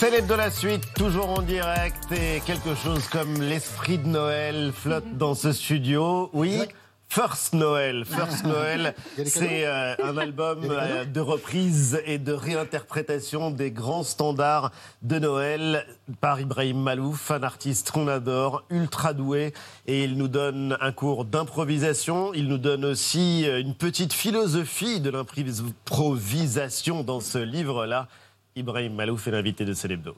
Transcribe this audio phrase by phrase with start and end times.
[0.00, 5.18] Célèbre de la suite, toujours en direct et quelque chose comme l'esprit de Noël flotte
[5.18, 6.30] dans ce studio.
[6.32, 6.62] Oui.
[7.06, 8.94] First Noël, First Noël,
[9.26, 15.84] c'est euh, un album euh, de reprise et de réinterprétation des grands standards de Noël
[16.22, 19.52] par Ibrahim Malouf, un artiste qu'on adore, ultra doué,
[19.86, 22.32] et il nous donne un cours d'improvisation.
[22.32, 28.08] Il nous donne aussi euh, une petite philosophie de l'improvisation dans ce livre-là.
[28.56, 30.16] Ibrahim Malouf est l'invité de Célébdo.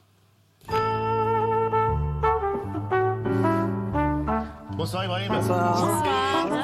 [4.75, 5.31] Bonsoir Ibrahim.
[5.31, 6.03] Bonsoir.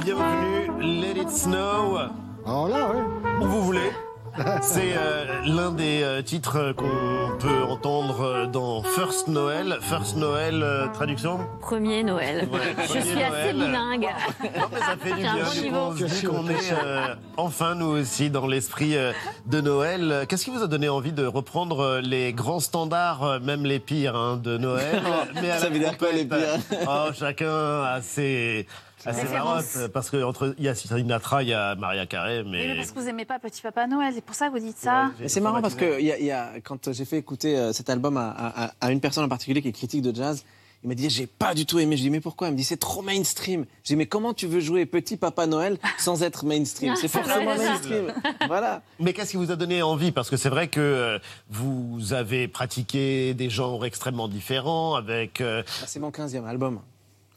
[0.04, 1.98] Bienvenue, Let It Snow.
[2.46, 3.02] Alors là, ouais.
[3.42, 3.92] Où vous voulez.
[4.62, 9.78] C'est euh, l'un des euh, titres qu'on peut entendre euh, dans First Noël.
[9.82, 12.48] First Noël, euh, traduction Premier Noël.
[12.52, 13.56] Ouais, Je premier suis assez Noël.
[13.56, 14.08] bilingue.
[14.58, 15.72] Non, mais ça fait du J'ai un bien.
[15.72, 16.32] bon du niveau.
[16.32, 19.12] qu'on est euh, enfin, nous aussi, dans l'esprit euh,
[19.46, 20.26] de Noël.
[20.28, 23.80] Qu'est-ce qui vous a donné envie de reprendre euh, les grands standards, euh, même les
[23.80, 25.02] pires, hein, de Noël?
[25.42, 26.80] Mais à Ça la veut dire quoi, les trompette pires?
[26.88, 28.68] Oh, chacun a ses...
[29.04, 29.76] ses Référence.
[29.76, 30.26] marottes, parce qu'il
[30.60, 32.68] y a Sinatra, il y a Maria Carré, Oui, mais...
[32.68, 34.78] mais parce que vous aimez pas Petit Papa Noël, c'est pour ça que vous dites
[34.78, 35.12] ça.
[35.20, 37.58] Ouais, C'est marrant parce que il y a, il y a- quand j'ai fait écouter
[37.58, 40.44] euh, cet album à, à- à une personne en particulier qui est critique de jazz,
[40.82, 41.98] il m'a dit j'ai pas du tout aimé.
[41.98, 42.48] Je lui dis mais pourquoi?
[42.48, 43.66] Il me dit c'est trop mainstream.
[43.84, 46.96] Je dis mais comment tu veux jouer Petit Papa Noël sans être mainstream?
[46.96, 48.14] C'est forcément c'est mainstream.
[48.48, 48.82] Voilà.
[48.98, 50.14] Mais qu'est-ce qui vous a donné envie?
[50.14, 55.42] Parce que c'est vrai que euh, vous avez pratiqué des genres extrêmement différents avec...
[55.42, 56.80] euh, Bah, C'est mon 15e album.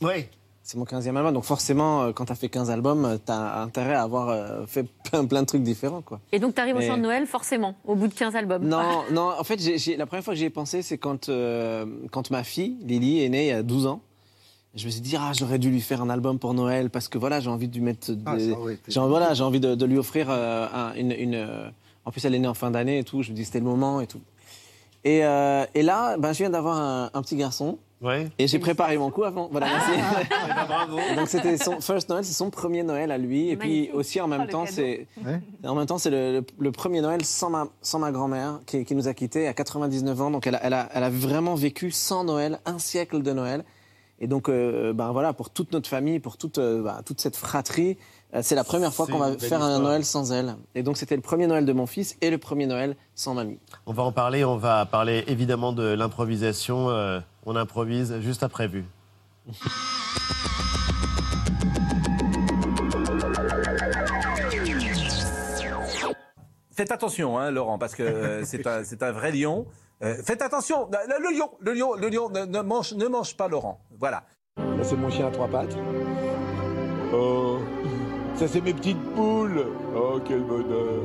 [0.00, 0.30] Ouais,
[0.64, 1.34] C'est mon 15e album.
[1.34, 4.84] Donc forcément, euh, quand t'as fait 15 albums, euh, t'as intérêt à avoir euh, fait
[5.10, 6.02] plein, plein de trucs différents.
[6.02, 6.20] quoi.
[6.30, 8.64] Et donc, tu arrives au chant de Noël, forcément, au bout de 15 albums.
[8.64, 9.32] Non, non.
[9.38, 9.56] En fait,
[9.96, 13.28] la première fois que j'y ai pensé, c'est quand, euh, quand ma fille, Lily, est
[13.28, 14.00] née il y a 12 ans.
[14.74, 17.18] Je me suis dit, ah, j'aurais dû lui faire un album pour Noël parce que
[17.18, 18.12] voilà, j'ai envie de lui mettre.
[18.24, 18.54] Ah, des-
[18.88, 21.12] j'ai voilà, j'ai envie de, de lui offrir euh, un- une.
[21.12, 21.46] une,
[22.04, 23.22] en plus, elle est née en fin d'année et tout.
[23.22, 24.20] Je me dis, c'était le moment et tout.
[25.04, 28.28] Et, euh, et là, ben, je viens d'avoir un, un petit garçon ouais.
[28.38, 29.48] et j'ai préparé mon coup avant.
[29.50, 29.90] Voilà, merci.
[30.44, 30.98] Eh ben, bravo.
[31.16, 33.50] Donc c'était son first Noël, c'est son premier Noël à lui.
[33.50, 35.40] Et puis aussi en même Oh, temps, c'est Ouais.
[35.64, 38.84] en même temps c'est le, le- le premier Noël sans ma sans ma grand-mère qui,
[38.84, 40.30] qui nous a quittés à 99 ans.
[40.30, 43.64] Donc elle a, elle a elle a vraiment vécu sans Noël un siècle de Noël.
[44.20, 47.36] Et donc euh, ben voilà pour toute notre famille, pour toute euh, ben, toute cette
[47.36, 47.98] fratrie,
[48.40, 49.78] c'est la première fois qu'on va faire un.
[49.80, 50.56] Noël sans elle.
[50.74, 53.58] Et donc c'était le premier Noël de mon fils et le premier Noël sans mamie.
[53.86, 56.88] On va en parler, on va parler évidemment de l'improvisation.
[56.88, 58.84] euh, on improvise juste après vue.
[66.74, 68.44] Faites attention, hein, Laurent, parce que euh,
[68.84, 69.66] c'est un, vrai lion.
[70.02, 73.36] Euh, faites attention, le, le lion, le lion, le lion ne, ne mange, ne mange
[73.36, 73.80] pas Laurent.
[73.98, 74.24] Voilà.
[74.82, 75.76] C'est mon chien à trois pattes.
[77.12, 77.58] Oh,
[78.42, 79.66] ça, c'est mes petites poules.
[79.94, 81.02] Oh, quel bonheur.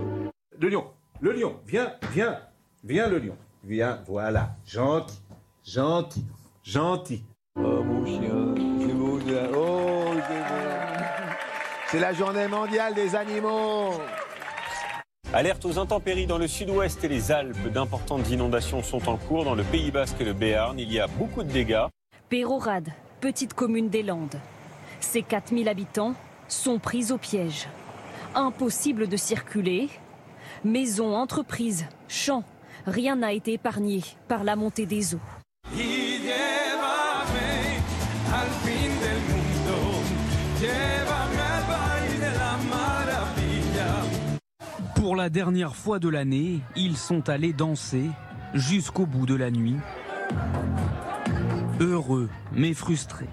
[0.60, 0.86] Le lion,
[1.22, 2.40] le lion, viens, viens,
[2.84, 5.22] viens le lion, viens, voilà, gentil,
[5.64, 6.26] gentil,
[6.64, 7.24] gentil.
[7.56, 9.20] Oh, mon chien, c'est beau.
[9.56, 11.36] Oh, c'est beau.
[11.92, 13.92] C'est la journée mondiale des animaux.
[15.32, 17.72] Alerte aux intempéries dans le sud-ouest et les Alpes.
[17.72, 20.80] D'importantes inondations sont en cours dans le Pays Basque et le Béarn.
[20.80, 21.86] Il y a beaucoup de dégâts.
[22.30, 22.90] Pérorade,
[23.22, 24.40] petite commune des Landes.
[25.02, 26.16] Ses 4000 habitants
[26.48, 27.68] sont pris au piège.
[28.36, 29.90] Impossible de circuler.
[30.64, 32.44] Maisons, entreprises, champs,
[32.86, 35.20] rien n'a été épargné par la montée des eaux.
[44.96, 48.10] Pour la dernière fois de l'année, ils sont allés danser
[48.54, 49.78] jusqu'au bout de la nuit.
[51.80, 53.30] Heureux mais frustrés.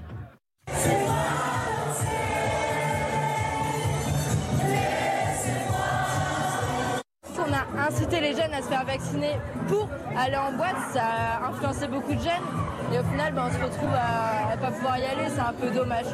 [7.87, 9.33] Incité les jeunes à se faire vacciner
[9.69, 9.87] pour
[10.17, 12.49] aller en boîte, ça a influencé beaucoup de jeunes.
[12.95, 15.53] Et au final, ben, on se retrouve à ne pas pouvoir y aller, c'est un
[15.53, 16.07] peu dommage.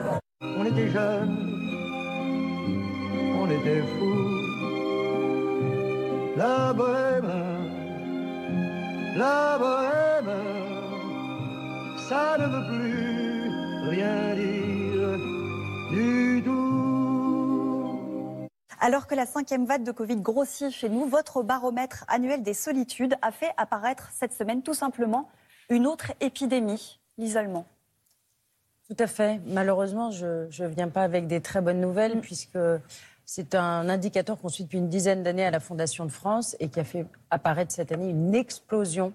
[0.43, 1.37] On était jeunes,
[3.39, 4.31] on était fous.
[6.37, 7.33] La bohème,
[9.17, 10.35] la bohème,
[12.09, 14.60] ça ne veut plus rien dire
[18.83, 23.15] Alors que la cinquième vague de Covid grossit chez nous, votre baromètre annuel des solitudes
[23.21, 25.29] a fait apparaître cette semaine tout simplement
[25.69, 27.67] une autre épidémie, l'isolement.
[28.89, 29.39] Tout à fait.
[29.45, 32.59] Malheureusement, je ne viens pas avec des très bonnes nouvelles puisque
[33.27, 36.71] c'est un indicateur qu'on suit depuis une dizaine d'années à la Fondation de France et
[36.71, 39.13] qui a fait apparaître cette année une explosion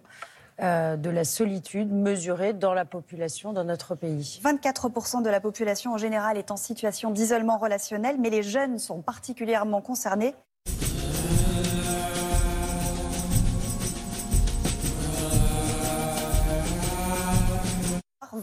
[0.61, 4.39] euh, de la solitude mesurée dans la population dans notre pays.
[4.43, 9.01] 24% de la population en général est en situation d'isolement relationnel, mais les jeunes sont
[9.01, 10.33] particulièrement concernés.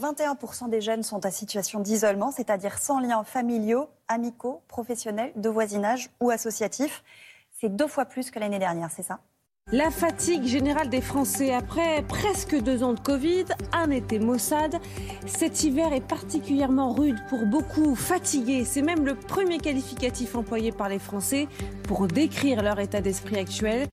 [0.03, 6.11] 21% des jeunes sont en situation d'isolement, c'est-à-dire sans liens familiaux, amicaux, professionnels, de voisinage
[6.21, 7.03] ou associatifs.
[7.61, 9.21] C'est deux fois plus que l'année dernière, c'est ça?
[9.71, 14.77] La fatigue générale des Français après presque deux ans de Covid, un été maussade.
[15.25, 18.67] Cet hiver est particulièrement rude pour beaucoup, fatigués.
[18.67, 21.49] C'est même le premier qualificatif employé par les Français
[21.85, 23.89] pour décrire leur état d'esprit actuel.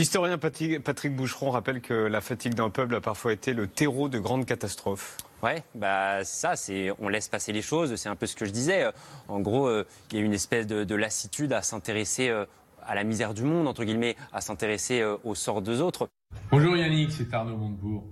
[0.00, 4.18] L'historien Patrick Boucheron rappelle que la fatigue d'un peuple a parfois été le terreau de
[4.18, 5.18] grandes catastrophes.
[5.42, 7.94] Ouais, bah ça, c'est on laisse passer les choses.
[7.96, 8.90] C'est un peu ce que je disais.
[9.28, 12.46] En gros, euh, il y a une espèce de, de lassitude à s'intéresser euh,
[12.82, 16.08] à la misère du monde entre guillemets, à s'intéresser euh, au sort des autres.
[16.50, 18.06] Bonjour Yannick, c'est Arnaud Montebourg.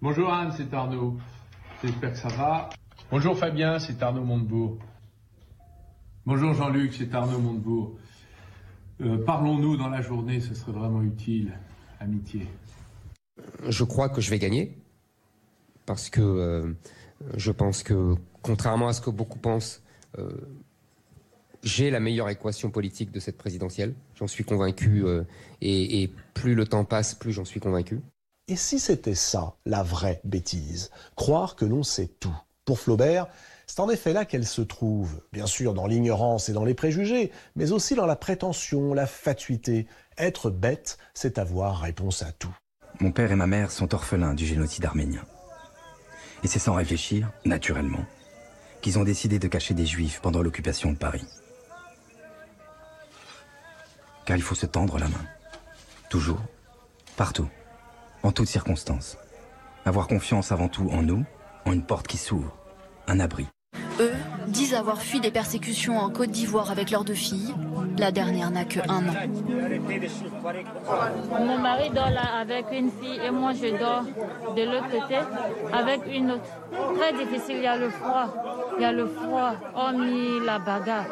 [0.00, 1.18] Bonjour Anne, c'est Arnaud.
[1.82, 2.70] J'espère que ça va.
[3.10, 4.78] Bonjour Fabien, c'est Arnaud Montebourg.
[6.26, 7.98] Bonjour Jean-Luc, c'est Arnaud Montebourg.
[9.00, 11.52] Euh, Parlons-nous dans la journée, ce serait vraiment utile.
[12.00, 12.46] Amitié.
[13.66, 14.76] Je crois que je vais gagner
[15.86, 16.72] parce que euh,
[17.36, 19.82] je pense que, contrairement à ce que beaucoup pensent,
[20.18, 20.30] euh,
[21.62, 23.94] j'ai la meilleure équation politique de cette présidentielle.
[24.16, 25.24] J'en suis convaincu euh,
[25.62, 28.00] et, et plus le temps passe, plus j'en suis convaincu.
[28.48, 30.90] Et si c'était ça, la vraie bêtise?
[31.16, 32.36] Croire que l'on sait tout.
[32.66, 33.28] Pour Flaubert,
[33.66, 37.32] c'est en effet là qu'elle se trouve, bien sûr dans l'ignorance et dans les préjugés,
[37.56, 39.86] mais aussi dans la prétention, la fatuité.
[40.18, 42.54] Être bête, c'est avoir réponse à tout.
[43.00, 45.24] Mon père et ma mère sont orphelins du génocide arménien.
[46.44, 48.04] Et c'est sans réfléchir, naturellement,
[48.82, 51.24] qu'ils ont décidé de cacher des juifs pendant l'occupation de Paris.
[54.26, 55.24] Car il faut se tendre la main.
[56.08, 56.40] Toujours.
[57.16, 57.48] Partout.
[58.22, 59.18] En toutes circonstances.
[59.84, 61.24] Avoir confiance avant tout en nous,
[61.64, 62.56] en une porte qui s'ouvre.
[63.06, 63.46] Un abri.
[64.00, 64.12] Eux
[64.48, 67.54] disent avoir fui des persécutions en Côte d'Ivoire avec leurs deux filles.
[67.98, 69.14] La dernière n'a que un an.
[71.38, 74.02] Mon mari dort là avec une fille et moi je dors
[74.56, 75.18] de l'autre côté
[75.72, 76.44] avec une autre.
[76.98, 78.34] Très difficile, il y a le froid.
[78.76, 81.06] Il y a le froid, hormis la bagarre.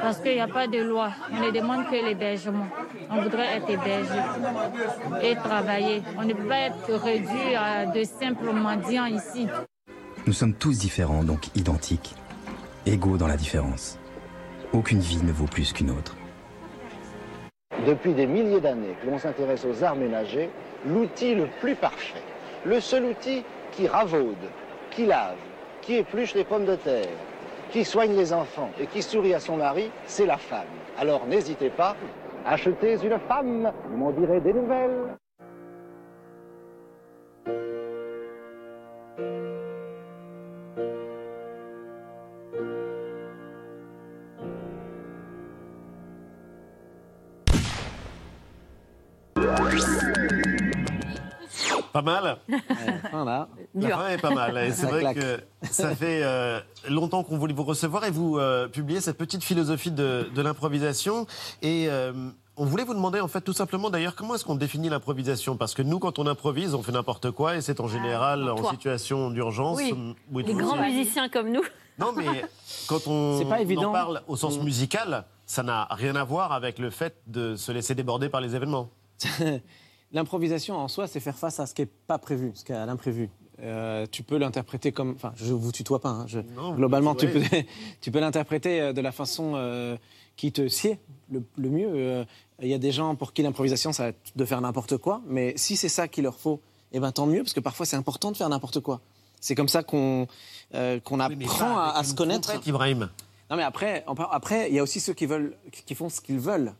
[0.00, 1.10] Parce qu'il n'y a pas de loi.
[1.32, 2.68] On ne demande que l'hébergement.
[3.10, 4.20] On voudrait être hébergé
[5.22, 6.02] et travailler.
[6.16, 9.46] On ne peut pas être réduit à de simples mendiants ici.
[10.26, 12.14] Nous sommes tous différents, donc identiques.
[12.84, 13.98] Égaux dans la différence.
[14.74, 16.14] Aucune vie ne vaut plus qu'une autre.
[17.86, 20.50] Depuis des milliers d'années que l'on s'intéresse aux arts ménagers,
[20.86, 22.22] l'outil le plus parfait,
[22.66, 24.36] le seul outil qui ravaude,
[24.90, 25.36] qui lave,
[25.80, 27.08] qui épluche les pommes de terre,
[27.70, 30.66] qui soigne les enfants et qui sourit à son mari, c'est la femme.
[30.98, 31.96] Alors n'hésitez pas,
[32.44, 35.16] achetez une femme, vous m'en direz des nouvelles.
[51.92, 52.38] Pas mal
[53.12, 53.48] Voilà.
[53.74, 54.56] La fin est pas mal.
[54.58, 55.16] Et c'est vrai claque.
[55.18, 59.42] que ça fait euh, longtemps qu'on voulait vous recevoir et vous euh, publiez cette petite
[59.44, 61.26] philosophie de, de l'improvisation.
[61.62, 62.12] Et euh,
[62.56, 65.56] on voulait vous demander, en fait, tout simplement, d'ailleurs, comment est-ce qu'on définit l'improvisation?
[65.56, 68.70] Parce que nous, quand on improvise, on fait n'importe quoi et c'est en général en
[68.70, 69.78] situation d'urgence.
[69.78, 69.94] Oui,
[70.30, 70.92] Oui, les grands aussi.
[70.92, 71.62] musiciens comme nous.
[71.98, 72.24] Non, mais
[72.86, 73.90] quand on, pas évident.
[73.90, 74.62] en parle au sens Mm.
[74.64, 78.54] musical, ça n'a rien à voir avec le fait de se laisser déborder par les
[78.56, 78.88] événements.
[80.12, 82.76] L'improvisation en soi, c'est faire face à ce qui n'est pas prévu, ce qui est
[82.76, 83.30] à l'imprévu.
[83.62, 85.12] Euh, tu peux l'interpréter comme.
[85.16, 86.08] Enfin, je vous tutoie pas.
[86.08, 86.40] hein, je-
[86.74, 87.66] globalement, tu peux, tutoyez.
[88.00, 89.96] tu peux l'interpréter euh, de la façon euh,
[90.36, 90.98] qui te sied
[91.30, 91.90] le, le mieux.
[91.94, 92.24] Euh,
[92.62, 95.20] Il y a des gens pour qui l'improvisation, ça va être de faire n'importe quoi.
[95.26, 96.60] Mais si c'est ça qu'il leur faut,
[96.92, 99.00] eh ben, tant mieux, parce que parfois, c'est important de faire n'importe quoi.
[99.40, 100.26] C'est comme ça qu'on
[101.04, 102.48] qu'on apprend à, se connaître.
[102.48, 103.10] trompette, Ibrahim.
[103.50, 106.38] Non, mais après, après, il y a aussi ceux qui veulent, qui font ce qu'ils
[106.38, 106.72] veulent.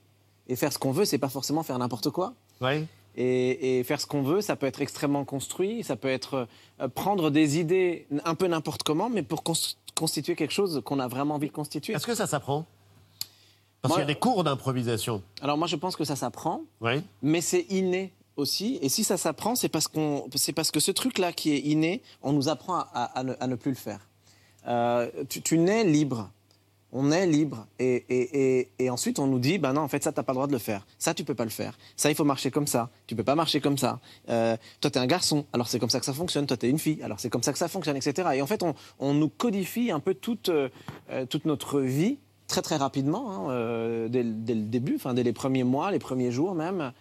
[0.49, 2.33] Et faire ce qu'on veut, c'est pas forcément faire n'importe quoi.
[2.61, 2.87] Ouais.
[3.23, 6.47] Et, et faire ce qu'on veut, ça peut être extrêmement construit, ça peut être
[6.81, 10.99] euh, prendre des idées un peu n'importe comment, mais pour cons- constituer quelque chose qu'on
[11.01, 11.93] a vraiment envie de constituer.
[11.93, 12.65] Est-ce que ça s'apprend?
[13.83, 15.23] Parce qu'il y a des cours d'improvisation.
[15.43, 17.03] Alors moi, je pense que ça s'apprend, Oui.
[17.23, 18.79] mais c'est inné aussi.
[18.81, 22.03] Et si ça s'apprend, c'est parce, qu'on, c'est parce que ce truc-là qui est inné,
[22.23, 24.01] on nous apprend à, à- à ne, à ne plus le faire.
[24.67, 26.31] Euh, tu, tu nais libre.
[26.93, 27.67] On est libre.
[27.79, 30.33] Et, et- et- et ensuite, on nous dit, ben non, en fait, ça, t'as pas
[30.33, 30.85] le droit de le faire.
[30.99, 31.79] Ça, tu peux pas le faire.
[31.97, 32.91] Ça, il faut marcher comme ça.
[33.07, 34.01] Tu peux pas marcher comme ça.
[34.29, 35.47] Euh, toi, t'es un garçon.
[35.53, 36.47] Alors, c'est comme ça que ça fonctionne.
[36.47, 37.01] Toi, t'es une fille.
[37.03, 38.31] Alors, c'est comme ça que ça fonctionne, etc.
[38.35, 40.69] Et en fait, on, on nous codifie un peu toute, euh,
[41.11, 42.19] euh, toute notre vie
[42.49, 45.93] très, très rapidement, hein, euh, dès, le- dès le début, enfin, dès les premiers mois,
[45.93, 46.93] les premiers jours même.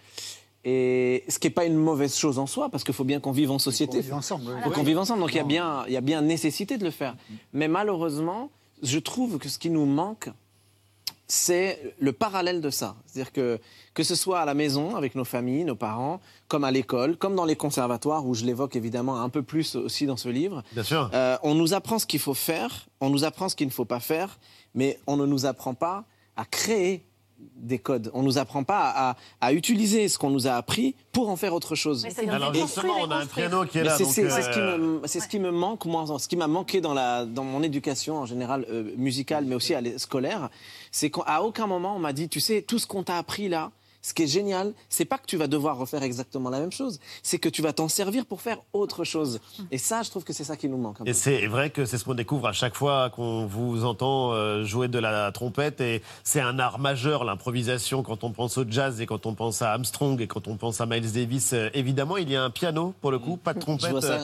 [0.66, 3.32] Et ce qui n'est pas une mauvaise chose en soi, parce qu'il faut bien qu'on
[3.32, 3.98] vive en société.
[4.58, 5.22] Il faut qu'on vive ensemble.
[5.22, 7.16] Donc il y, a bien, il y a bien nécessité de le faire.
[7.54, 8.52] Mais malheureusement,
[8.84, 10.30] je trouve que ce qui nous manque,
[11.28, 12.96] c'est le parallèle de ça.
[13.06, 13.60] C'est-à-dire que
[13.94, 17.36] que ce soit à la maison avec nos familles, nos parents, comme à l'école, comme
[17.36, 20.64] dans les conservatoires où je l'évoque évidemment un peu plus aussi dans ce livre.
[20.72, 21.12] Bien sûr.
[21.14, 23.86] Euh, on nous apprend ce qu'il faut faire, on nous apprend ce qu'il ne faut
[23.86, 24.40] pas faire,
[24.74, 26.06] mais on ne nous apprend pas
[26.36, 27.04] à créer
[27.56, 28.10] des codes.
[28.14, 31.54] On nous apprend pas à, à utiliser ce qu'on nous a appris pour en faire
[31.54, 32.06] autre chose.
[32.30, 34.78] Alors justement, on a un piano qui est là, C'est donc, c'est- ce qui euh,
[34.78, 37.62] me, c'est ce qui me manque, moi, ce qui m'a manqué dans, la, dans mon
[37.64, 40.50] éducation en général euh, musicale, mais aussi à scolaire,
[40.92, 43.72] c'est qu'à aucun moment on m'a dit, tu sais, tout ce qu'on t'a appris là,
[44.02, 47.00] ce qui est génial, c'est pas que tu vas devoir refaire exactement la même chose,
[47.24, 49.40] c'est que tu vas t'en servir pour faire autre chose.
[49.72, 50.98] Et ça, je trouve que c'est ça qui nous manque.
[51.06, 54.64] Et c'est vrai que c'est ce qu'on découvre à chaque fois qu'on vous entend euh,
[54.64, 55.82] jouer de la trompette.
[55.82, 59.62] Et c'est un art majeur, l'improvisation, quand on pense au jazz et quand on pense
[59.62, 61.54] à Armstrong et quand on pense à Miles Davis.
[61.54, 64.20] Euh, évidemment, il y a un piano, pour le coup, pas de trompette euh,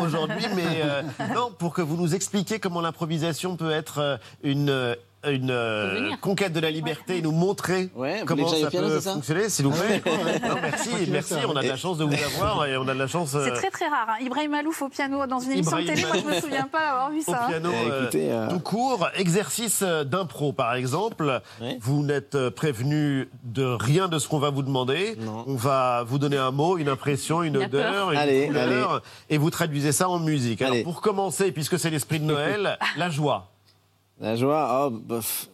[0.00, 0.44] aujourd'hui.
[0.54, 1.02] Mais euh,
[1.34, 4.96] non, pour que vous nous expliquiez comment l'improvisation peut être une...
[5.30, 9.00] une euh, conquête de la liberté et nous montrer vous comment ça au piano, peut
[9.00, 10.02] ça fonctionner, s'il vous plaît.
[10.42, 11.34] Non, merci, merci.
[11.48, 13.30] On a de la chance de vous avoir et on a de la chance.
[13.30, 14.06] C'est euh, très très rare.
[14.08, 14.16] hein.
[14.24, 17.10] Ibrahim Malouf au piano dans une émission de télé, moi je me souviens pas avoir
[17.10, 17.44] vu au ça.
[17.44, 17.48] hein.
[17.48, 19.08] piano Eh, euh, écoutez, euh, tout court.
[19.14, 21.40] Exercice d'impro, par exemple.
[21.80, 25.16] Vous n'êtes prévenu de rien de ce qu'on va vous demander.
[25.46, 28.12] On va vous donner un mot, une impression, une odeur, peur.
[28.12, 29.00] une Allez, couleur, allez.
[29.30, 30.62] et vous traduisez ça en musique.
[30.62, 33.51] Alors, pour commencer, puisque c'est l'esprit de Noël, la joie.
[34.22, 35.48] La joie, oh, bof.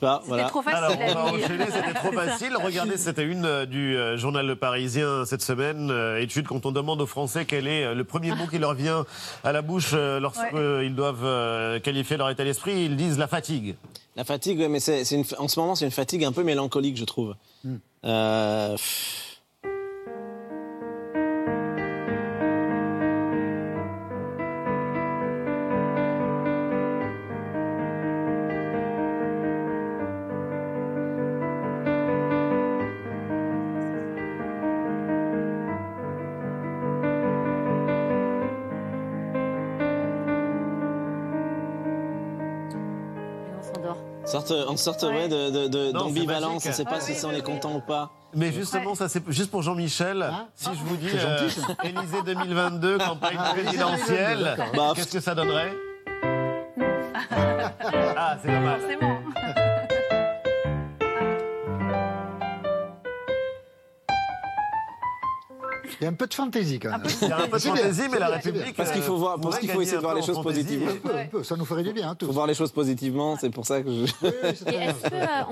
[0.00, 0.44] Je sais pas, voilà.
[0.74, 2.56] Alors, on va enchaîner, c'était trop facile.
[2.56, 5.90] Regardez, c'était une euh, du euh, journal Le Parisien cette semaine.
[5.90, 9.04] euh, étude, quand on demande aux Français quel est le premier mot qui leur vient
[9.44, 13.76] à la bouche lorsqu'ils doivent euh, qualifier leur état d'esprit, ils disent la fatigue.
[14.16, 15.02] La fatigue, ouais, mais c'est,
[15.38, 17.34] en ce moment, c'est une fatigue un peu mélancolique, je trouve.
[18.04, 19.29] Euh, pff.
[44.30, 47.16] Sorte, en sorte ouais, de, de- de- Non, d'ambivalence, on ne sait pas magique.
[47.16, 48.10] si on est content ou pas.
[48.34, 50.30] Mais justement, ça c'est juste pour Jean-Michel.
[50.54, 51.48] si je vous dis euh.
[51.82, 54.56] Élysée 2022, campagne Ah, présidentielle,
[54.94, 55.72] qu'est-ce que ça donnerait
[58.16, 58.80] Ah, c'est pas mal.
[66.10, 67.02] Un peu de fantaisie quand même.
[67.22, 68.28] Il y a un peu de fantaisie, mais la.
[68.28, 70.90] République, Parce qu'il faut voir, euh, parce qu'il faut essayer de voir les choses positivement.
[70.90, 72.16] Un peu, un peu, ça nous ferait du bien.
[72.20, 74.06] Il faut voir les choses positivement, c'est pour ça que je.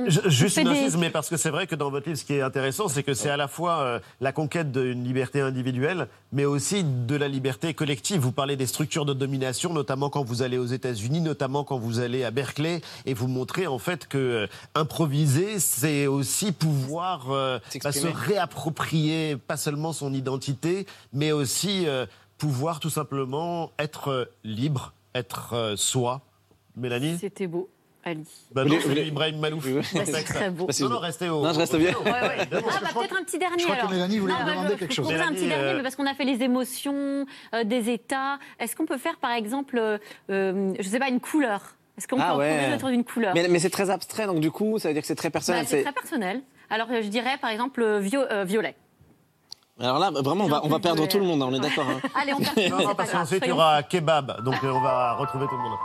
[0.08, 2.34] Je- Juste une insiste, mais parce que c'est vrai que dans votre livre, ce qui
[2.34, 6.44] est intéressant, c'est que c'est à la fois euh, la conquête d'une liberté individuelle, mais
[6.44, 8.20] aussi de la liberté collective.
[8.20, 12.00] Vous parlez des structures de domination, notamment quand vous allez aux États-Unis, notamment quand vous
[12.00, 17.58] allez à Berkeley, et vous montrez en fait que euh, improviser, c'est aussi pouvoir euh,
[17.82, 22.06] bah, se réapproprier pas seulement son identité, mais aussi euh,
[22.36, 26.22] pouvoir tout simplement être euh, libre, être euh, soi.
[26.76, 27.18] Mélanie?
[27.18, 27.68] C'était beau,
[28.08, 28.24] Ali.
[28.52, 29.66] bah non, c'est Ibrahim Malouf.
[29.68, 30.68] Bah, c'est très beau.
[30.80, 31.42] Non, non, restez au.
[31.42, 31.92] Non, je reste bien.
[31.94, 32.20] au- Ouais, ouais.
[32.40, 33.92] Ah, bah, peut-être un petit dernier Je crois que alors.
[33.92, 35.12] Mélanie voulait me bah, demander je- quelque je chose.
[35.12, 38.38] un petit dernier, euh, mais parce qu'on a fait les émotions, euh, des états.
[38.58, 39.78] Est-ce qu'on peut faire, par exemple,
[40.30, 41.74] euh, je sais pas, une couleur?
[41.96, 42.48] Est-ce qu'on peut Ah ouais.
[42.50, 43.32] improviser autour d'une couleur?
[43.34, 45.64] Mais, mais c'est très abstrait, donc du coup, ça veut dire que c'est très personnel.
[45.66, 46.42] C'est c'est- très personnel.
[46.70, 48.74] Alors, je dirais, par exemple, vio- euh, violet.
[49.80, 51.86] Alors là, vraiment, on va, on va perdre tout le monde, hein, on est d'accord.
[51.88, 52.00] hein.
[52.20, 52.56] Allez, on perd.
[52.56, 55.56] Non, c'est non, pas parce qu'ensuite il y aura kebab, donc on va retrouver tout
[55.56, 55.78] le monde.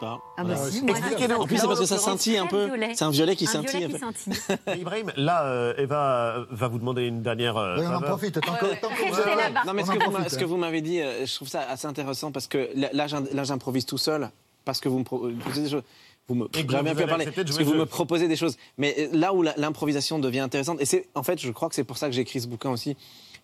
[0.00, 0.20] Sais pas.
[0.36, 0.70] Ah bah Voilà.
[0.70, 1.36] si, moi, Expliquez-nous.
[1.36, 2.66] En plus, c'est parce que ça scintille un peu.
[2.66, 2.92] violet.
[2.94, 3.88] C'est un violet qui scintille.
[4.78, 7.56] Ibrahim, là, euh, Eva va vous demander une dernière.
[7.56, 8.40] euh, Oui, on en profite.
[8.40, 8.52] Tant.
[9.66, 12.70] Non, mais ce que, vous, m'avez dit, euh, je trouve ça assez intéressant parce que
[12.74, 14.30] là, là, j'im- là, j'improvise tout seul
[14.64, 15.82] parce que vous me proposez des choses.
[16.28, 18.56] Vous me, bien pu parler parce que vous me proposez des choses.
[18.78, 21.98] Mais là où l'improvisation devient intéressante, et c'est en fait, je crois que c'est pour
[21.98, 22.96] ça que j'ai écrit ce bouquin aussi,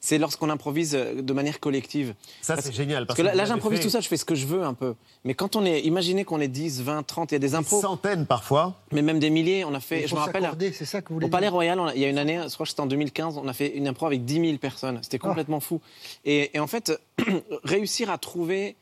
[0.05, 2.15] c'est lorsqu'on improvise euh, de manière collective.
[2.43, 3.07] Ça, c'est génial.
[3.07, 4.95] Parce que là, j'improvise fait tout seul, je fais ce que je veux un peu.
[5.25, 7.81] Mais quand on est, imaginez qu'on est 10, 20, 30, il y a des impros.
[7.81, 8.75] Centaines parfois.
[8.91, 10.09] Mais même des milliers, on a fait.
[10.09, 10.51] Je me rappelle.
[10.75, 12.19] c'est ça que vous voulez Au Palais dire Royal, on a- il y a une
[12.19, 14.59] année, je crois que c'était en 2015, on a fait une impro avec 10 000
[14.59, 14.99] personnes.
[15.03, 15.81] C'était complètement fou.
[16.25, 16.93] Et, et en fait,
[17.65, 18.77] réussir à trouver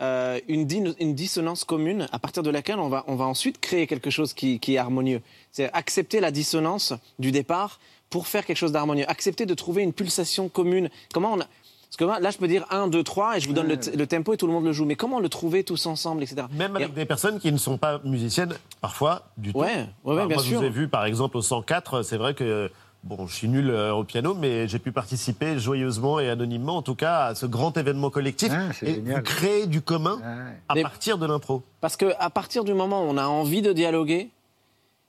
[0.00, 3.60] euh, une, din- une dissonance commune à partir de laquelle on va, on va ensuite
[3.60, 5.20] créer quelque chose qui, qui est harmonieux.
[5.52, 7.78] C'est accepter la dissonance du départ
[8.10, 9.04] pour faire quelque chose d'harmonieux.
[9.08, 10.88] Accepter de trouver une pulsation commune.
[11.12, 13.48] Comment on a- Parce que moi, là, je peux dire 1, 2, 3 et je
[13.48, 14.84] vous donne le, tempo et tout le monde le joue.
[14.84, 16.46] Mais comment le trouver tous ensemble, etc.
[16.52, 19.58] Même avec des personnes qui ne sont pas musiciennes, parfois, du tout.
[19.58, 20.52] Ouais, ouais, bien moi, sûr.
[20.52, 22.70] je vous ai vu, par exemple, au 104, c'est vrai que.
[23.04, 26.82] Bon, je suis nul euh, au piano, mais j'ai pu participer joyeusement et anonymement, en
[26.82, 28.50] tout cas, à ce grand événement collectif
[28.82, 30.18] et vous créer du commun
[30.70, 31.62] à partir de l'impro.
[31.82, 34.30] Parce qu'à partir du moment où on a envie de dialoguer,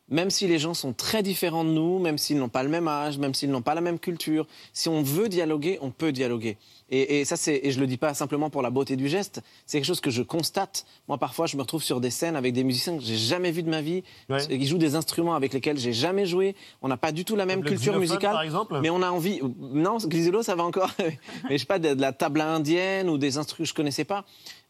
[0.10, 2.88] même si les gens sont très différents de nous, même s'ils n'ont pas le même
[2.88, 6.58] âge, même s'ils n'ont pas la même culture, si on veut dialoguer, on peut dialoguer.
[6.90, 9.42] Et, et ça, c'est, et je le dis pas simplement pour la beauté du geste,
[9.66, 10.86] c'est quelque chose que je constate.
[11.08, 13.64] Moi, parfois, je me retrouve sur des scènes avec des musiciens que j'ai jamais vus
[13.64, 14.04] de ma vie,
[14.50, 16.56] et qui jouent des instruments avec lesquels j'ai jamais joué.
[16.82, 19.10] On n'a pas du tout la même le culture musicale, par exemple mais on a
[19.10, 19.42] envie.
[19.60, 20.92] Non, Gliselo, ça va encore?
[21.00, 24.04] mais je sais pas de, de la tabla indienne ou des instruments que je connaissais
[24.04, 24.26] pas.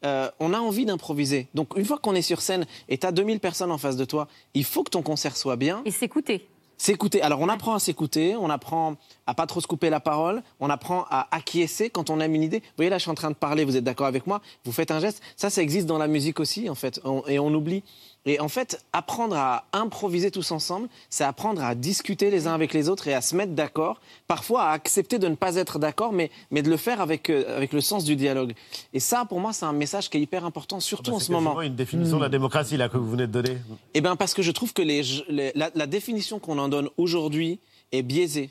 [0.05, 1.47] Euh, on a envie d'improviser.
[1.53, 4.05] Donc, une fois qu'on est sur scène et tu as 2000 personnes en face de
[4.05, 5.81] toi, il faut que ton concert soit bien.
[5.85, 6.47] Et s'écouter.
[6.77, 7.21] S'écouter.
[7.21, 8.95] Alors, on apprend à s'écouter, on apprend
[9.27, 12.43] à pas trop se couper la parole, on apprend à acquiescer quand on aime une
[12.43, 12.59] idée.
[12.59, 14.71] Vous voyez, là, je suis en train de parler, vous êtes d'accord avec moi, vous
[14.71, 15.21] faites un geste.
[15.37, 17.83] Ça, ça existe dans la musique aussi, en fait, et on oublie.
[18.27, 22.73] Et en fait, apprendre à improviser tous ensemble, c'est apprendre à discuter les uns avec
[22.73, 24.01] les autres et à se mettre d'accord.
[24.27, 27.55] Parfois, à accepter de ne pas être d'accord, mais, mais de le faire avec, euh,
[27.55, 28.53] avec le sens du dialogue.
[28.93, 31.31] Et ça, pour moi, c'est un message qui est hyper important, surtout en C'est ce
[31.31, 31.51] moment.
[31.51, 33.57] quasiment une définition de la démocratie là, que vous venez de donner.
[33.93, 36.89] Eh bien, parce que je trouve que les, les- la, la définition qu'on en donne
[36.97, 37.59] aujourd'hui
[37.91, 38.49] est biaisée.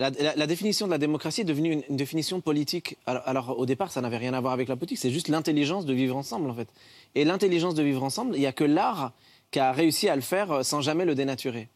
[0.00, 2.96] La, la- la définition de la démocratie est devenue une, une définition politique.
[3.06, 5.86] Alors, alors, au départ, ça n'avait rien à voir avec la politique, c'est juste l'intelligence
[5.86, 6.68] de vivre ensemble, en fait.
[7.14, 9.12] Et l'intelligence de vivre ensemble, il n'y a que l'art
[9.50, 11.68] qui a réussi à le faire euh, sans jamais le dénaturer.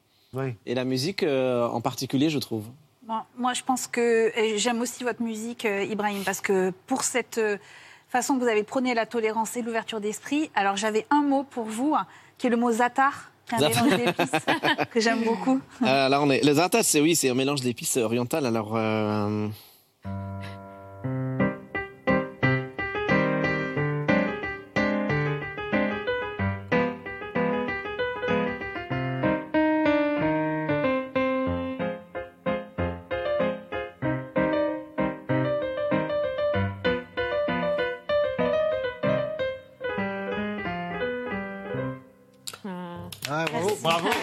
[0.66, 2.64] Et la musique, euh, en particulier, je trouve.
[3.02, 7.38] Bon, moi, je pense que j'aime aussi votre musique, euh, Ibrahim, parce que pour cette
[7.38, 7.58] euh,
[8.08, 11.64] façon que vous avez prôné la tolérance et l'ouverture d'esprit, alors j'avais un mot pour
[11.64, 12.06] vous, hein,
[12.38, 14.30] qui est le mot zatar, qui est un mélange d'épices
[14.90, 15.60] que j'aime beaucoup.
[15.82, 16.44] Euh, là, on est...
[16.44, 18.46] Les zartas, c'est oui, c'est un mélange d'épices orientales.
[18.46, 19.48] Alors, euh,
[43.82, 44.08] bravo.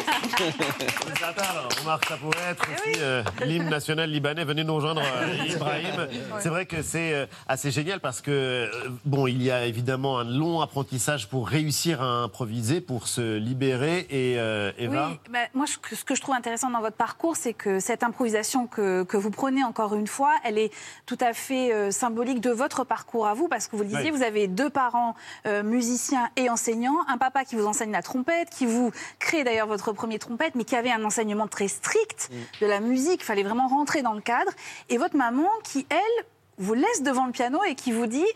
[1.50, 4.44] Alors, Omar, ça pourrait être aussi euh, l'hymne national libanais.
[4.44, 6.08] Venez nous rejoindre, euh, Ibrahim.
[6.40, 8.70] C'est vrai que c'est euh, assez génial parce que, euh,
[9.06, 14.08] bon, il y a évidemment un long apprentissage pour réussir à improviser, pour se libérer.
[14.10, 17.36] Et euh, Eva Oui, bah, moi, je- ce que je trouve intéressant dans votre parcours,
[17.36, 20.72] c'est que cette improvisation que, que vous prenez encore une fois, elle est
[21.06, 24.12] tout à fait euh, symbolique de votre parcours à vous, parce que vous le disiez,
[24.12, 24.18] Oui.
[24.18, 28.50] vous avez deux parents euh, musiciens et enseignants, un papa qui vous enseigne la trompette,
[28.50, 32.30] qui vous crée d'ailleurs votre premier trompette, mais qui avait un enseignement très strict
[32.62, 34.52] de la musique, il fallait vraiment rentrer dans le cadre,
[34.90, 36.26] et votre maman qui, elle,
[36.58, 38.32] vous laisse devant le piano et qui vous dit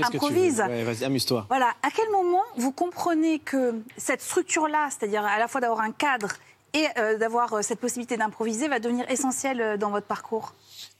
[0.00, 0.62] improvise.
[0.66, 1.44] Ouais, vas-y, amuse-toi.
[1.50, 5.92] Voilà, à quel moment vous comprenez que cette structure-là, c'est-à-dire à la fois d'avoir un
[5.92, 6.30] cadre
[6.72, 10.54] et euh, d'avoir euh, cette possibilité d'improviser, va devenir essentielle euh, dans votre parcours?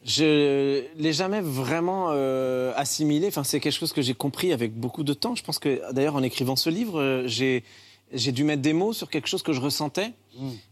[0.05, 3.29] Je l'ai jamais vraiment euh, assimilé.
[3.29, 5.35] Enfin, c'est quelque chose que j'ai compris avec beaucoup de temps.
[5.35, 7.65] Je pense que, d'ailleurs, en écrivant ce livre, j'ai
[8.13, 10.13] j'ai dû mettre des mots sur quelque chose que je ressentais.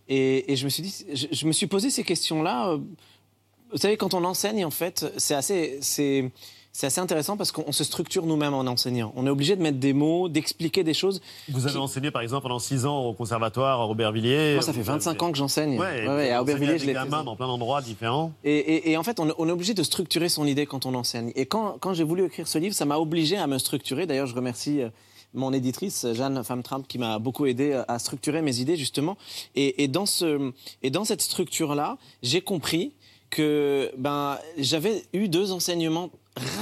[0.09, 2.71] Et, et je me suis dit, je, je me suis posé ces questions-là.
[2.71, 2.79] euh,
[3.73, 6.31] Vous savez, quand on enseigne, en fait, c'est assez, c'est,
[6.73, 9.13] c'est assez intéressant parce qu'on se structure nous-mêmes en enseignant.
[9.17, 11.21] On est obligé de mettre des mots, d'expliquer des choses.
[11.51, 14.55] Vous avez enseigné par exemple pendant 6 ans au conservatoire à Aubervilliers.
[14.55, 15.79] Moi, ça fait Vous avez- 25 ans que j'enseigne.
[15.79, 17.09] Ouais, Ouais, ouais, à Aubervilliers, je l'ai fait.
[17.25, 18.33] dans plein d'endroits différents.
[18.45, 20.95] Et, et- et en fait, on, on est obligé de structurer son idée quand on
[20.95, 21.33] enseigne.
[21.37, 24.07] Et quand, quand j'ai voulu écrire ce livre, ça m'a obligé à me structurer.
[24.07, 24.89] D'ailleurs, je remercie euh,
[25.35, 29.17] mon éditrice, Jeanne Femme-Trump, qui m'a beaucoup aidé à- structurer mes idées, justement.
[29.55, 32.93] Et dans cette structure-là, j'ai compris
[33.31, 36.11] que ben, j'avais eu deux enseignements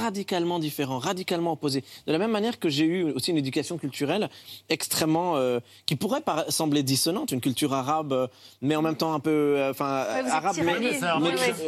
[0.01, 1.83] radicalement différents, radicalement opposés.
[2.05, 4.29] De la même manière que j'ai eu aussi une éducation culturelle
[4.69, 8.27] extrêmement, euh, qui pourrait sembler dissonante, une culture arabe, euh,
[8.61, 10.57] mais en même temps un peu, euh, enfin, arabe,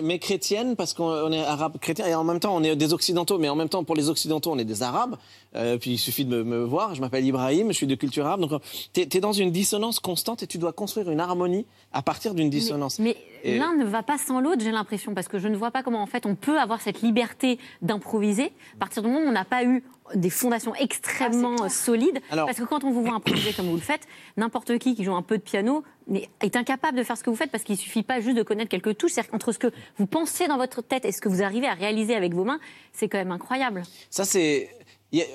[0.04, 2.94] mais, chrétienne parce qu'on on est arabe chrétien et en même temps on est des
[2.94, 5.16] occidentaux mais en même temps pour les occidentaux on est des arabes.
[5.56, 8.26] Euh, puis il suffit de me, me voir je m'appelle Ibrahim je suis de culture
[8.26, 8.62] arabe donc
[8.94, 12.50] tu es, dans une dissonance constante et tu dois construire une harmonie à partir d'une
[12.50, 13.00] dissonance.
[13.00, 15.72] Mais Et- l'un ne va pas sans l'autre, j'ai l'impression, parce que je ne vois
[15.72, 17.58] pas comment en fait on peut avoir cette liberté
[18.00, 19.84] d'improviser à partir du moment où on n'a pas eu
[20.16, 22.20] des fondations extrêmement euh, solides.
[22.32, 24.08] Alors- Parce que quand on vous voit improviser comme vous le faites,
[24.38, 25.84] n'importe qui qui joue un peu de piano
[26.42, 28.70] est incapable de faire ce que vous faites parce qu'il suffit pas juste de connaître
[28.70, 29.12] quelques touches.
[29.12, 31.74] C'est-à-dire qu'entre ce que vous pensez dans votre tête et ce que vous arrivez à
[31.76, 32.60] réaliser avec vos mains,
[32.94, 33.84] c'est quand même incroyable.
[34.10, 34.70] Ça, c'est.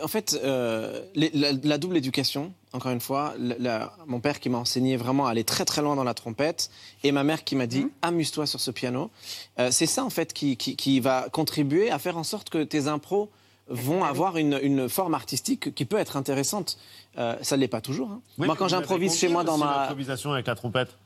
[0.02, 4.96] En fait, euh, la double éducation encore une fois, la- mon père qui m'a enseigné
[4.96, 6.70] vraiment à aller très très loin dans la trompette,
[7.04, 9.10] et ma mère qui m'a dit amuse-toi sur ce piano.
[9.58, 12.62] Euh, c'est ça en fait qui, qui- qui va contribuer à faire en sorte que
[12.64, 13.30] tes impros
[13.68, 16.76] vont avoir une, une forme artistique qui peut être intéressante.
[17.16, 18.10] Euh, ça ne l'est pas toujours.
[18.10, 18.20] hein.
[18.38, 20.98] Oui, moi, quand j'improvise chez moi dans ma l'improvisation avec la trompette.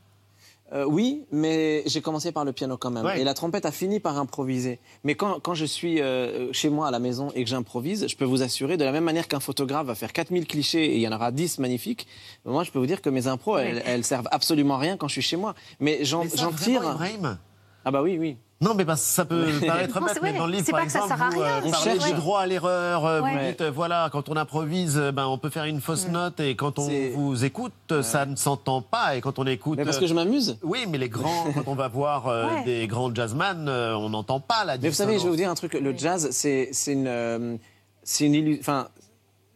[0.73, 3.05] Euh, oui, mais j'ai commencé par le piano quand même.
[3.05, 3.21] Ouais.
[3.21, 4.81] Et la trompette a fini par improviser.
[5.03, 8.17] Mais quand, quand je suis euh, chez moi à la maison et que j'improvise, je
[8.17, 11.01] peux vous assurer, de la même manière qu'un photographe va faire 4000 clichés et il
[11.01, 12.07] y en aura 10 magnifiques,
[12.45, 15.09] moi je peux vous dire que mes impros, elles, elles servent absolument à rien quand
[15.09, 15.55] je suis chez moi.
[15.81, 16.83] Mais j'en vraiment, tire.
[16.83, 17.39] Ibrahim
[17.85, 18.37] Ah bah oui, oui.
[18.61, 20.39] Non, mais ça peut paraître bête, c'est mais vrai.
[20.39, 21.49] dans le livre, par pas que ça exemple, sert à vous, rien.
[21.49, 22.05] euh, On parlez cherche.
[22.07, 23.07] du droit à l'erreur.
[23.07, 23.33] euh, Ouais.
[23.39, 26.41] Vous dites, euh, voilà, quand on improvise, euh, ben, on peut faire une fausse note
[26.41, 29.15] et quand on vous écoute, ça ne s'entend pas.
[29.17, 29.79] Et quand on écoute.
[29.79, 30.59] Mais parce que je m'amuse.
[30.63, 32.65] Oui, mais les grands, quand on va voir euh, Ouais.
[32.65, 35.51] des grands jazzman, euh, on n'entend pas la Mais vous savez, je vais vous dire
[35.51, 35.75] un truc.
[35.75, 37.57] Le jazz, c'est une, euh,
[38.03, 38.89] c'est une illu- Enfin,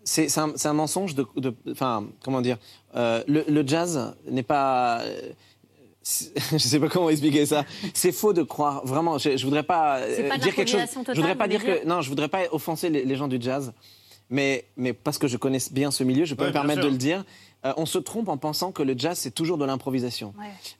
[0.04, 1.26] c'est un, mensonge de,
[1.70, 2.56] Enfin, comment dire
[2.94, 5.00] euh, le, le jazz n'est pas.
[6.52, 7.64] je sais pas comment expliquer ça.
[7.94, 9.18] C'est faux de croire vraiment.
[9.18, 10.80] Je, je voudrais pas, euh, pas dire quelque chose.
[10.80, 12.00] l'improvisation Je voudrais totale, pas dire que non.
[12.00, 13.72] Je voudrais pas offenser les, les gens du jazz.
[14.30, 16.88] Mais, mais parce que je connais bien ce milieu, je peux Ouais, me permettre sûr.
[16.88, 17.24] de le dire.
[17.64, 20.32] Euh, on se trompe en pensant que le jazz, c'est toujours de l'improvisation.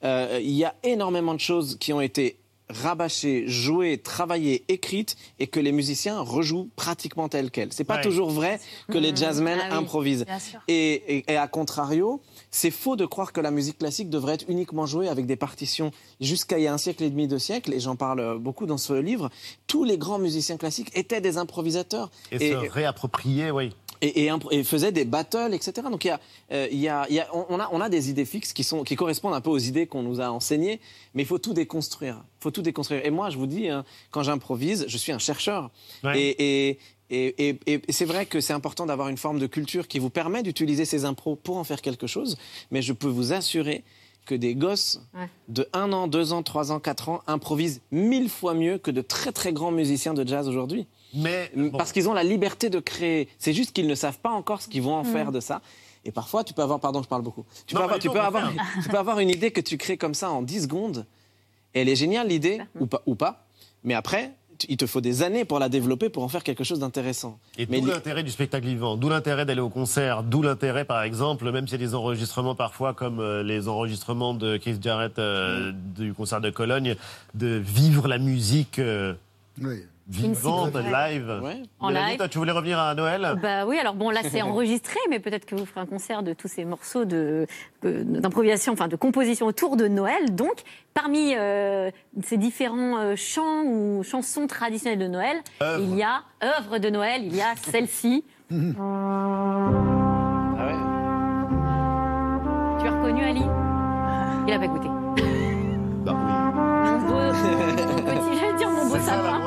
[0.05, 2.39] Euh, Il y a énormément de choses qui ont été
[2.73, 7.73] rabâchées, jouées, travaillées, écrites, et que les musiciens rejouent pratiquement telles quelles.
[7.73, 8.03] C'est pas Ouais.
[8.03, 9.17] toujours vrai que les Mhm.
[9.17, 10.25] jazzmen Ah oui, improvisent.
[10.69, 14.47] Et, et- et à contrario, c'est faux de croire que la musique classique devrait être
[14.49, 15.91] uniquement jouée avec des partitions.
[16.21, 18.79] Jusqu'à il y a un siècle et demi, deux siècles, et j'en parle beaucoup dans
[18.79, 19.31] ce livre,
[19.67, 22.11] tous les grands musiciens classiques étaient des improvisateurs.
[22.31, 23.73] Et, se réapproprier, oui.
[24.05, 25.73] Et, et, et faisaient des battles, etc.
[25.89, 27.81] Donc il y a, euh, il y a, il y a- on, on a, on
[27.81, 30.29] a des idées fixes qui, sont, qui correspondent un peu aux idées qu'on nous a
[30.31, 30.81] enseignées,
[31.15, 32.25] mais il faut tout déconstruire.
[32.41, 33.07] Il faut tout déconstruire.
[33.07, 35.71] Et moi, je vous dis, hein, quand j'improvise, je suis un chercheur.
[36.03, 36.21] Ouais.
[36.21, 36.79] Et, et,
[37.11, 40.11] et, et- et c'est vrai que c'est important d'avoir une forme de culture qui vous
[40.11, 42.37] permet d'utiliser ces impros pour en faire quelque chose,
[42.73, 43.85] mais je peux vous assurer
[44.27, 45.29] que des gosses Ouais.
[45.49, 49.01] de 1 an, 2 ans, 3 ans, 4 ans improvisent mille fois mieux que de
[49.03, 50.87] très très grands musiciens de jazz aujourd'hui.
[51.15, 53.29] Mais Parce qu'ils ont la liberté de créer.
[53.39, 55.13] C'est juste qu'ils ne savent pas encore ce qu'ils vont en Mm.
[55.13, 55.61] faire de ça.
[56.05, 57.45] Et parfois, tu peux avoir, pardon, je parle beaucoup.
[57.67, 58.65] Tu, Non, peux avoir, tu, peux avoir, faire.
[58.83, 61.07] tu peux avoir une idée que tu crées comme ça en 10 secondes.
[61.75, 63.47] Et elle est géniale, l'idée, ou pas, ou pas.
[63.85, 66.65] Mais après, tu- il te faut des années pour la développer, pour en faire quelque
[66.65, 67.39] chose d'intéressant.
[67.57, 71.03] Et d'où li- l'intérêt du spectacle vivant, d'où l'intérêt d'aller au concert, d'où l'intérêt, par
[71.03, 75.19] exemple, même s'il y a des enregistrements parfois, comme euh, les enregistrements de Keith Jarrett
[75.19, 76.97] euh, du concert de Cologne,
[77.35, 79.15] de vivre la musique euh,
[80.09, 80.83] vivante, Ouais.
[81.13, 81.41] live.
[81.81, 82.19] En Mélanie, live.
[82.19, 83.35] toi, tu voulais revenir à Noël?
[83.43, 86.33] Bah oui, alors bon, là c'est enregistré, mais peut-être que vous ferez un concert de
[86.33, 87.47] tous ces morceaux de-
[87.83, 90.35] de- d'improvisation, enfin de composition autour de Noël.
[90.35, 90.63] Donc,
[90.95, 91.91] parmi euh,
[92.25, 95.37] ces différents euh, chants ou chansons traditionnelles de Noël,
[95.79, 98.25] il y a œuvres de Noël, il y a celle-ci.
[98.51, 98.57] Tu
[102.89, 103.43] as reconnu Ali?
[104.49, 104.89] Il a pas écouté.
[106.05, 109.41] Bah Mon beau, mon petit, j'allais dire mon beau sapin.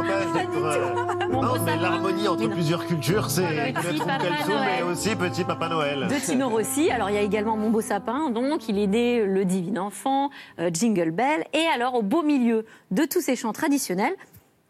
[0.66, 1.76] Euh, Non, beau mais sapin.
[1.82, 2.50] l'harmonie entre non.
[2.50, 4.70] plusieurs cultures, c'est Petit peut-être Noël.
[4.78, 6.08] mais aussi Petit Papa Noël.
[6.08, 6.90] de Tino Rossi.
[6.92, 10.30] Alors il y a également Mon beau sapin, donc il est né le divin enfant,
[10.60, 11.46] euh, Jingle Bell.
[11.54, 14.14] Et alors au beau milieu de tous ces chants traditionnels,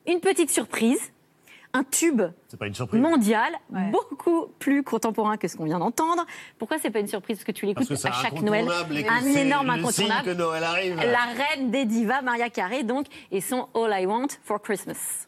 [0.08, 1.12] une petite surprise,
[1.74, 3.02] un tube C'est pas une surprise.
[3.02, 3.52] mondial,
[3.92, 6.26] beaucoup plus contemporain que ce qu'on vient d'entendre.
[6.58, 8.66] Pourquoi c'est pas une surprise Parce que tu l'écoutes à chaque Noël.
[9.10, 10.26] Un énorme incontournable.
[10.26, 10.96] que Noël arrive.
[10.96, 15.28] La reine des divas, Maria Carey, donc, et son All I Want for Christmas.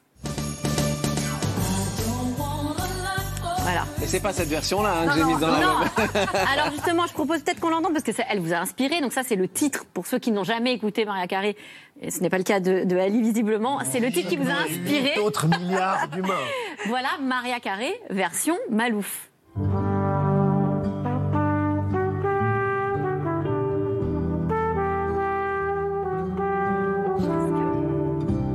[3.67, 3.85] Voilà.
[4.01, 5.79] Et c'est pas cette version-là hein, que j'ai mise dans la non.
[5.79, 5.89] web.
[6.53, 9.01] Alors justement, je propose peut-être qu'on l'entende parce que ça, elle vous a inspiré.
[9.01, 11.57] Donc ça, c'est le titre pour ceux qui n'ont jamais écouté Maria Carey.
[12.01, 13.79] Et ce n'est pas le cas de, de Ali visiblement.
[13.83, 15.15] C'est le titre qui vous a inspiré.
[15.15, 16.29] Huit autres milliards d'humains.
[16.87, 19.29] Voilà Maria Carey version Malouf.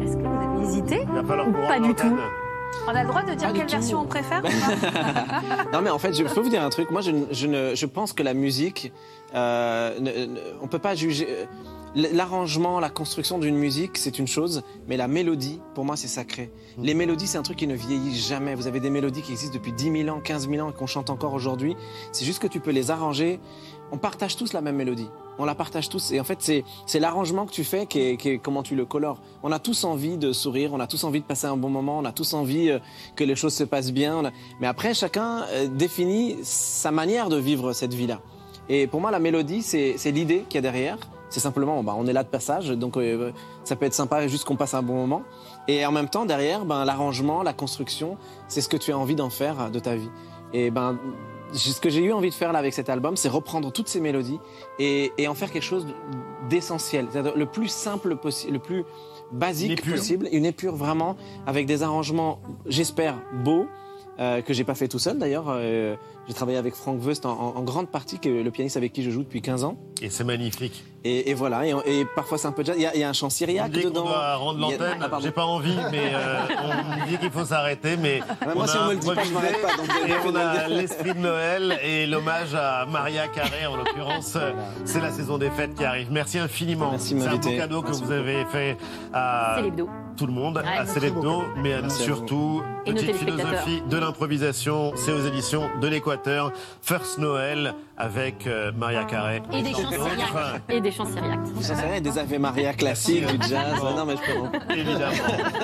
[0.01, 2.16] Est-ce que vous avez hésité Il va ou pas du tout.
[2.87, 4.42] On a le droit de dire quelle version on préfère
[5.73, 6.90] Non, mais en fait, je peux vous dire un truc.
[6.90, 8.92] Moi, je, ne- je, ne, je pense que la musique,
[9.35, 11.27] euh, ne- ne- on peut pas juger.
[11.29, 11.45] euh,
[11.95, 16.51] L'arrangement, la construction d'une musique, c'est une chose, mais la mélodie, pour moi, c'est sacré.
[16.79, 18.55] Les mélodies, c'est un truc qui ne vieillit jamais.
[18.55, 20.87] Vous avez des mélodies qui existent depuis 10 000 ans, 15 000 ans et qu'on
[20.87, 21.77] chante encore aujourd'hui.
[22.11, 23.40] C'est juste que tu peux les arranger.
[23.92, 25.09] On partage tous la même mélodie.
[25.38, 26.12] On la partage tous.
[26.12, 28.87] Et en fait, c'est l'arrangement que tu fais qui est, qui est comment tu le
[28.87, 29.20] colores.
[29.42, 31.98] On a tous envie de sourire, on a tous envie de passer un bon moment,
[31.98, 32.78] on a tous envie euh,
[33.16, 34.22] que les choses se passent bien.
[34.61, 38.20] Mais après, chacun euh, définit sa manière de vivre cette vie-là.
[38.70, 40.96] Et pour moi, la mélodie, c'est l'idée qu'il y a derrière.
[41.28, 43.33] C'est simplement, bah, on est là de passage, donc euh,
[43.64, 45.22] ça peut être sympa juste qu'on passe un bon moment.
[45.68, 48.16] Et en même temps, derrière, ben, l'arrangement, la construction,
[48.48, 50.11] c'est ce que tu as envie d'en faire de ta vie.
[50.52, 50.98] Et ben,
[51.53, 54.01] ce que j'ai eu envie de faire là avec cet album, c'est reprendre toutes ces
[54.01, 54.38] mélodies
[54.79, 55.87] et, et en faire quelque chose
[56.49, 58.85] d'essentiel, c'est-à-dire le plus simple possible, le plus
[59.33, 63.67] basique possible, une épure vraiment avec des arrangements, j'espère, beaux.
[64.19, 65.47] euh, que j'ai pas fait tout seul d'ailleurs.
[65.49, 65.97] Euh,
[66.28, 68.92] j'ai travaillé avec Frank Wust en, en- en grande partie, qui est le pianiste avec
[68.92, 69.76] qui je joue depuis 15 ans.
[70.00, 70.85] Et c'est magnifique.
[71.04, 72.76] Et, et voilà, et, et parfois c'est un peu jazz.
[72.78, 74.04] Il y a, il y a un chant On syriaque dedans.
[74.04, 74.98] doit rendre l'antenne.
[75.00, 75.18] Ah.
[75.20, 77.96] J'ai pas envie, mais euh, on me dit qu'il faut s'arrêter.
[77.96, 79.88] Mais Ouais, moi, on si a on me le dit pas, je m'arrête pas, donc,
[79.90, 80.68] euh, et on a dire.
[80.68, 84.38] l'esprit de Noël et l'hommage à Maria Carré en l'occurrence.
[84.85, 86.08] C'est la saison des fêtes qui arrive.
[86.12, 86.90] Merci infiniment.
[86.92, 88.76] Merci de C'est un beau cadeau que Merci vous avez fait
[89.12, 89.72] à C'est
[90.16, 92.62] tout le monde, Ouais, à Célébdo, mais à nous surtout.
[92.85, 96.12] Petite philosophie de l'improvisation, c'est aux éditions de l'Équateur.
[96.83, 99.42] First Noël avec euh, Maria Carré.
[99.53, 100.62] Et des chants syriaques.
[100.68, 101.40] Et des chants syriaques.
[101.61, 103.81] Ça serait des Ave Maria classiques, du jazz.
[103.83, 104.75] Non, mais je peux.
[104.75, 105.12] Évidemment.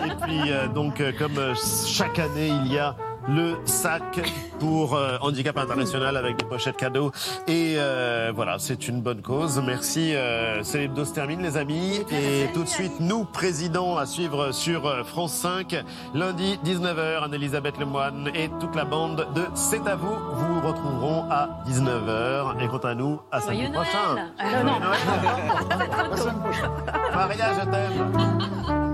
[0.06, 1.54] Et puis, euh, donc, euh, comme euh,
[1.86, 2.96] chaque année, il y a
[3.28, 4.20] le sac
[4.58, 7.12] pour euh, handicap international avec des pochettes cadeaux.
[7.46, 9.60] Et euh, voilà, c'est une bonne cause.
[9.64, 10.14] Merci.
[10.14, 12.00] Euh, c'est l'hebdo se termine, les amis.
[12.10, 15.76] Et tout de suite, nous, présidents, à suivre sur euh, France 5,
[16.14, 21.48] lundi 19h, Anne-Elisabeth Lemoine et toute la bande de C'est à vous vous retrouveront à
[21.68, 22.62] 19h.
[22.62, 24.14] Et quant à nous, à samedi prochain.
[24.14, 24.32] Noël.
[24.40, 24.78] Euh, non.
[26.16, 27.12] Joyeux Noël.
[27.14, 28.87] Maria, je t'aime.